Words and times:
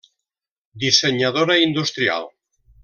Dissenyadora 0.85 1.61
industrial. 1.67 2.31